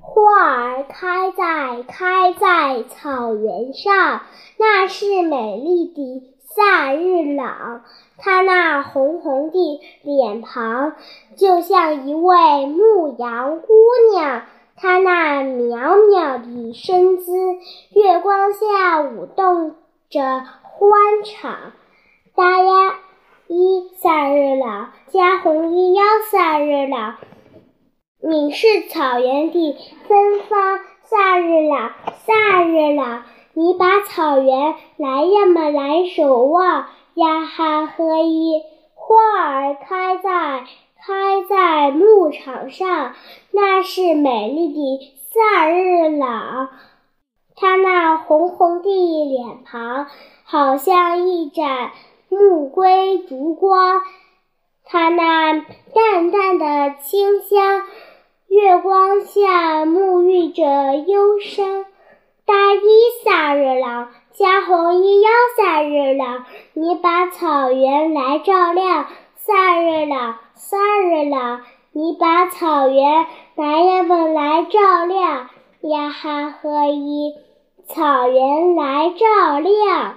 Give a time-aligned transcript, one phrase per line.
[0.00, 4.22] 花儿开在开在草原上，
[4.58, 6.22] 那是美丽的
[6.54, 7.82] 夏日朗。
[8.18, 10.94] 她那红红的脸庞，
[11.36, 13.66] 就像一位牧羊姑
[14.14, 14.42] 娘。
[14.76, 17.32] 她那袅袅的身姿，
[17.94, 19.76] 月光下舞动
[20.08, 20.20] 着
[20.62, 20.90] 欢
[21.24, 21.72] 畅。
[22.34, 22.94] 大呀
[23.46, 27.16] 一夏日朗，加红衣腰夏日朗。
[28.22, 29.76] 你是草原的
[30.06, 31.92] 芬芳，夏日朗，
[32.26, 33.22] 夏日朗。
[33.54, 38.60] 你把草原来呀么来守望，呀哈呵一。
[38.94, 40.66] 花儿开在
[41.02, 43.14] 开在牧场上，
[43.52, 46.68] 那是美丽的夏日朗。
[47.56, 50.08] 它那红红的脸庞，
[50.44, 51.92] 好像一盏
[52.28, 54.02] 暮归烛光。
[54.84, 57.82] 它那淡淡的清香。
[58.80, 61.84] 光下沐浴着忧伤，
[62.46, 62.80] 大衣
[63.22, 66.46] 萨日朗，加红衣腰萨日朗。
[66.72, 71.60] 你把草原来照亮，萨日朗，萨日朗。
[71.92, 75.48] 你把草原来呀们来照亮，
[75.82, 77.34] 呀哈呵一，
[77.86, 80.14] 草原来照亮。